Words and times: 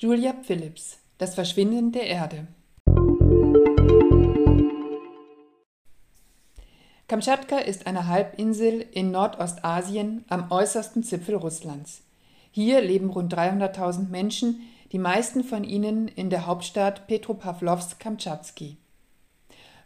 Julia 0.00 0.32
Phillips 0.44 1.00
Das 1.18 1.34
Verschwinden 1.34 1.90
der 1.90 2.06
Erde 2.06 2.46
Kamtschatka 7.08 7.58
ist 7.58 7.88
eine 7.88 8.06
Halbinsel 8.06 8.86
in 8.92 9.10
Nordostasien 9.10 10.24
am 10.28 10.52
äußersten 10.52 11.02
Zipfel 11.02 11.34
Russlands. 11.34 12.02
Hier 12.52 12.80
leben 12.80 13.10
rund 13.10 13.34
300.000 13.34 14.08
Menschen, 14.08 14.60
die 14.92 15.00
meisten 15.00 15.42
von 15.42 15.64
ihnen 15.64 16.06
in 16.06 16.30
der 16.30 16.46
Hauptstadt 16.46 17.08
Petropavlovsk-Kamtschatski. 17.08 18.76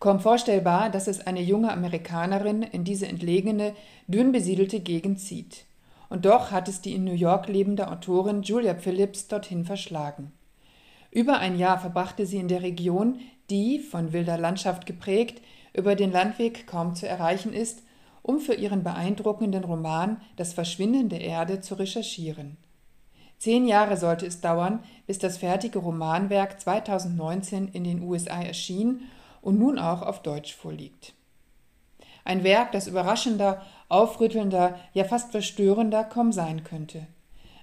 Kaum 0.00 0.20
vorstellbar, 0.20 0.88
dass 0.88 1.06
es 1.06 1.20
eine 1.20 1.42
junge 1.42 1.70
Amerikanerin 1.70 2.62
in 2.62 2.82
diese 2.82 3.06
entlegene, 3.06 3.74
dünn 4.06 4.32
besiedelte 4.32 4.80
Gegend 4.80 5.20
zieht. 5.20 5.66
Und 6.08 6.24
doch 6.24 6.50
hat 6.50 6.68
es 6.68 6.80
die 6.80 6.94
in 6.94 7.04
New 7.04 7.12
York 7.12 7.48
lebende 7.48 7.90
Autorin 7.90 8.42
Julia 8.42 8.74
Phillips 8.74 9.28
dorthin 9.28 9.64
verschlagen. 9.64 10.32
Über 11.10 11.38
ein 11.38 11.58
Jahr 11.58 11.78
verbrachte 11.78 12.26
sie 12.26 12.38
in 12.38 12.48
der 12.48 12.62
Region, 12.62 13.20
die, 13.50 13.78
von 13.78 14.12
wilder 14.12 14.38
Landschaft 14.38 14.86
geprägt, 14.86 15.42
über 15.74 15.94
den 15.94 16.12
Landweg 16.12 16.66
kaum 16.66 16.94
zu 16.94 17.08
erreichen 17.08 17.52
ist, 17.52 17.82
um 18.22 18.40
für 18.40 18.54
ihren 18.54 18.82
beeindruckenden 18.82 19.64
Roman 19.64 20.20
Das 20.36 20.52
Verschwinden 20.52 21.08
der 21.08 21.20
Erde 21.20 21.60
zu 21.60 21.74
recherchieren. 21.74 22.56
Zehn 23.38 23.66
Jahre 23.66 23.96
sollte 23.96 24.26
es 24.26 24.40
dauern, 24.40 24.80
bis 25.06 25.18
das 25.18 25.38
fertige 25.38 25.78
Romanwerk 25.78 26.60
2019 26.60 27.68
in 27.68 27.84
den 27.84 28.02
USA 28.02 28.42
erschien 28.42 29.02
und 29.40 29.58
nun 29.58 29.78
auch 29.78 30.02
auf 30.02 30.22
Deutsch 30.22 30.54
vorliegt. 30.54 31.14
Ein 32.24 32.44
Werk, 32.44 32.72
das 32.72 32.88
überraschender, 32.88 33.62
aufrüttelnder, 33.88 34.78
ja 34.92 35.04
fast 35.04 35.30
verstörender 35.30 36.04
kaum 36.04 36.32
sein 36.32 36.64
könnte. 36.64 37.06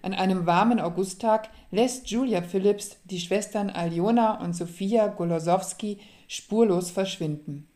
An 0.02 0.14
einem 0.14 0.46
warmen 0.46 0.80
Augusttag 0.80 1.50
lässt 1.72 2.10
Julia 2.12 2.42
Phillips 2.42 2.98
die 3.06 3.20
Schwestern 3.20 3.70
Aljona 3.70 4.40
und 4.44 4.56
Sophia 4.56 5.08
Golosowski 5.08 6.00
spurlos 6.28 6.92
verschwinden. 6.92 7.68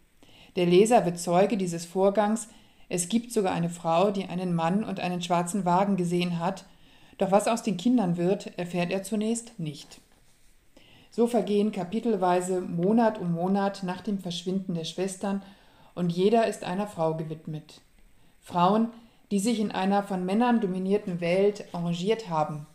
Der 0.56 0.66
Leser 0.66 1.06
wird 1.06 1.20
Zeuge 1.20 1.58
dieses 1.58 1.86
Vorgangs, 1.86 2.50
es 2.88 3.08
gibt 3.08 3.32
sogar 3.32 3.54
eine 3.54 3.70
Frau, 3.70 4.10
die 4.10 4.26
einen 4.26 4.56
Mann 4.56 4.84
und 4.84 5.00
einen 5.00 5.22
schwarzen 5.22 5.64
Wagen 5.64 5.96
gesehen 5.96 6.40
hat, 6.40 6.66
doch 7.20 7.32
was 7.32 7.48
aus 7.48 7.62
den 7.62 7.78
Kindern 7.78 8.18
wird, 8.18 8.58
erfährt 8.58 8.92
er 8.92 9.04
zunächst 9.04 9.60
nicht. 9.60 10.02
So 11.12 11.28
vergehen 11.28 11.72
kapitelweise 11.72 12.62
Monat 12.62 13.20
um 13.20 13.32
Monat 13.32 13.84
nach 13.84 14.02
dem 14.02 14.20
Verschwinden 14.20 14.74
der 14.74 14.86
Schwestern 14.86 15.44
und 15.96 16.12
jeder 16.12 16.48
ist 16.48 16.64
einer 16.64 16.88
Frau 16.88 17.16
gewidmet. 17.16 17.82
Frauen, 18.42 18.90
die 19.32 19.40
sich 19.40 19.60
in 19.60 19.72
einer 19.72 20.04
von 20.04 20.26
Männern 20.26 20.60
dominierten 20.60 21.22
Welt 21.22 21.66
arrangiert 21.74 22.30
haben. 22.30 22.66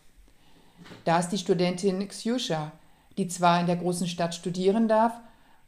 Da 1.04 1.18
ist 1.18 1.30
die 1.30 1.38
Studentin 1.38 2.06
Xusha, 2.06 2.72
die 3.16 3.28
zwar 3.28 3.60
in 3.60 3.66
der 3.66 3.76
großen 3.76 4.06
Stadt 4.06 4.34
studieren 4.34 4.88
darf, 4.88 5.12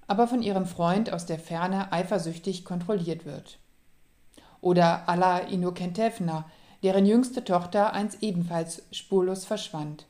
aber 0.06 0.28
von 0.28 0.42
ihrem 0.42 0.66
Freund 0.66 1.12
aus 1.12 1.26
der 1.26 1.38
Ferne 1.38 1.92
eifersüchtig 1.92 2.64
kontrolliert 2.64 3.24
wird. 3.24 3.58
Oder 4.60 5.08
Alla 5.08 5.38
Inokentevna, 5.38 6.44
deren 6.82 7.06
jüngste 7.06 7.44
Tochter 7.44 7.92
einst 7.92 8.22
ebenfalls 8.22 8.82
spurlos 8.92 9.44
verschwand. 9.44 10.06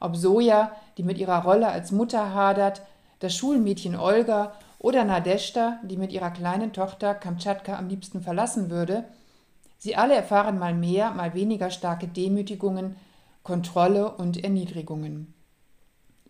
Ob 0.00 0.16
Soja, 0.16 0.72
die 0.98 1.02
mit 1.02 1.18
ihrer 1.18 1.42
Rolle 1.42 1.68
als 1.68 1.92
Mutter 1.92 2.34
hadert, 2.34 2.82
das 3.20 3.34
Schulmädchen 3.34 3.96
Olga 3.96 4.52
oder 4.78 5.04
Nadeshda, 5.04 5.80
die 5.82 5.96
mit 5.96 6.12
ihrer 6.12 6.30
kleinen 6.30 6.72
Tochter 6.72 7.14
Kamtschatka 7.14 7.78
am 7.78 7.88
liebsten 7.88 8.22
verlassen 8.22 8.70
würde, 8.70 9.04
sie 9.78 9.96
alle 9.96 10.14
erfahren 10.14 10.58
mal 10.58 10.74
mehr, 10.74 11.10
mal 11.12 11.34
weniger 11.34 11.70
starke 11.70 12.08
Demütigungen, 12.08 12.96
Kontrolle 13.42 14.10
und 14.12 14.42
Erniedrigungen. 14.42 15.34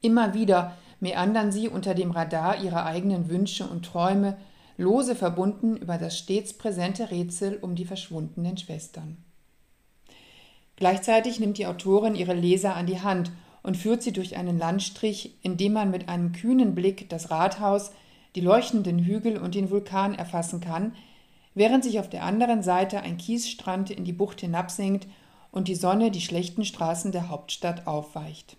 Immer 0.00 0.34
wieder 0.34 0.76
meandern 1.00 1.52
sie 1.52 1.68
unter 1.68 1.94
dem 1.94 2.10
Radar 2.10 2.62
ihrer 2.62 2.86
eigenen 2.86 3.28
Wünsche 3.28 3.66
und 3.66 3.84
Träume, 3.84 4.36
lose 4.76 5.14
verbunden 5.14 5.76
über 5.76 5.98
das 5.98 6.18
stets 6.18 6.52
präsente 6.52 7.10
Rätsel 7.10 7.58
um 7.60 7.74
die 7.74 7.86
verschwundenen 7.86 8.56
Schwestern. 8.56 9.16
Gleichzeitig 10.76 11.40
nimmt 11.40 11.56
die 11.56 11.66
Autorin 11.66 12.14
ihre 12.14 12.34
Leser 12.34 12.76
an 12.76 12.86
die 12.86 13.00
Hand 13.00 13.30
und 13.62 13.76
führt 13.76 14.02
sie 14.02 14.12
durch 14.12 14.36
einen 14.36 14.58
Landstrich, 14.58 15.38
in 15.42 15.56
dem 15.56 15.72
man 15.72 15.90
mit 15.90 16.08
einem 16.08 16.32
kühnen 16.32 16.74
Blick 16.74 17.08
das 17.08 17.30
Rathaus, 17.30 17.92
die 18.36 18.42
leuchtenden 18.42 18.98
Hügel 19.00 19.38
und 19.38 19.54
den 19.54 19.70
Vulkan 19.70 20.14
erfassen 20.14 20.60
kann, 20.60 20.94
während 21.54 21.82
sich 21.82 21.98
auf 21.98 22.10
der 22.10 22.22
anderen 22.22 22.62
Seite 22.62 23.00
ein 23.00 23.16
Kiesstrand 23.16 23.90
in 23.90 24.04
die 24.04 24.12
Bucht 24.12 24.42
hinabsenkt 24.42 25.08
und 25.50 25.68
die 25.68 25.74
Sonne 25.74 26.10
die 26.10 26.20
schlechten 26.20 26.66
Straßen 26.66 27.12
der 27.12 27.30
Hauptstadt 27.30 27.86
aufweicht. 27.86 28.58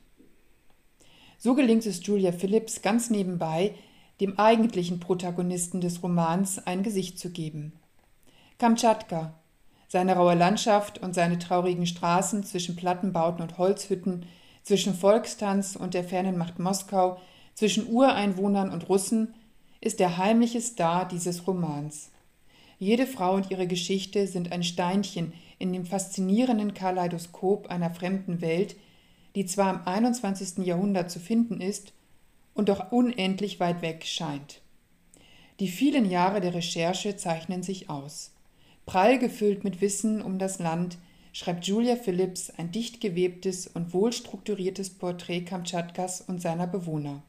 So 1.38 1.54
gelingt 1.54 1.86
es 1.86 2.04
Julia 2.04 2.32
Phillips 2.32 2.82
ganz 2.82 3.12
nebenbei, 3.12 3.76
dem 4.20 4.40
eigentlichen 4.40 5.00
Protagonisten 5.00 5.80
des 5.80 6.02
Romans 6.02 6.58
ein 6.66 6.82
Gesicht 6.82 7.20
zu 7.20 7.30
geben. 7.30 7.74
Kamtschatka, 8.58 9.36
seine 9.88 10.16
raue 10.16 10.34
Landschaft 10.34 10.98
und 10.98 11.14
seine 11.14 11.38
traurigen 11.38 11.86
Straßen 11.86 12.44
zwischen 12.44 12.76
Plattenbauten 12.76 13.44
und 13.44 13.59
Holzhütten, 13.59 14.26
zwischen 14.64 14.96
Volkstanz 14.96 15.76
und 15.76 15.94
der 15.94 16.04
fernen 16.04 16.36
Macht 16.36 16.58
Moskau, 16.58 17.20
zwischen 17.54 17.88
Ureinwohnern 17.88 18.72
und 18.72 18.90
Russen, 18.90 19.36
ist 19.82 20.00
der 20.00 20.18
heimliche 20.18 20.62
Star 20.62 21.08
dieses 21.08 21.48
Romans. 21.48 22.12
Jede 22.80 23.08
Frau 23.08 23.36
und 23.36 23.50
ihre 23.50 23.68
Geschichte 23.68 24.28
sind 24.28 24.52
ein 24.52 24.64
Steinchen 24.64 25.34
in 25.60 25.74
dem 25.74 25.86
faszinierenden 25.86 26.74
Kaleidoskop 26.74 27.68
einer 27.68 27.90
fremden 27.90 28.42
Welt, 28.42 28.76
die 29.36 29.46
zwar 29.46 29.74
im 29.74 29.82
21. 29.86 30.66
Jahrhundert 30.66 31.10
zu 31.10 31.20
finden 31.20 31.62
ist 31.62 31.94
und 32.54 32.70
doch 32.70 32.92
unendlich 32.92 33.60
weit 33.60 33.82
weg 33.82 34.06
scheint. 34.06 34.62
Die 35.60 35.68
vielen 35.68 36.09
Jahre 36.09 36.40
der 36.40 36.54
Recherche 36.54 37.18
zeichnen 37.18 37.64
sich 37.64 37.90
aus. 37.90 38.32
Prall 38.86 39.18
gefüllt 39.18 39.64
mit 39.64 39.82
Wissen 39.82 40.22
um 40.22 40.38
das 40.38 40.59
Land 40.59 40.98
schreibt 41.34 41.66
Julia 41.66 41.96
Phillips 41.96 42.52
ein 42.52 42.72
dicht 42.72 43.02
gewebtes 43.02 43.68
und 43.68 43.94
wohlstrukturiertes 43.94 44.92
Porträt 44.92 45.42
Kamtschatkas 45.42 46.22
und 46.22 46.42
seiner 46.42 46.68
Bewohner. 46.68 47.22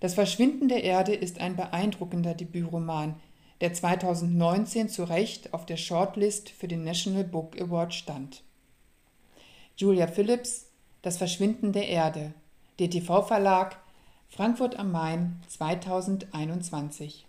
Das 0.00 0.14
Verschwinden 0.14 0.68
der 0.68 0.84
Erde 0.84 1.14
ist 1.14 1.40
ein 1.40 1.56
beeindruckender 1.56 2.34
Debütroman, 2.34 3.14
der 3.60 3.72
2019 3.72 4.88
zu 4.88 5.04
Recht 5.04 5.54
auf 5.54 5.64
der 5.66 5.76
Shortlist 5.76 6.50
für 6.50 6.68
den 6.68 6.84
National 6.84 7.24
Book 7.24 7.60
Award 7.60 7.94
stand. 7.94 8.42
Julia 9.76 10.06
Phillips 10.06 10.66
das 11.04 11.18
Verschwinden 11.18 11.72
der 11.72 11.88
Erde. 11.88 12.32
DTV 12.80 13.22
Verlag, 13.22 13.76
Frankfurt 14.28 14.78
am 14.78 14.90
Main 14.90 15.42
2021. 15.48 17.26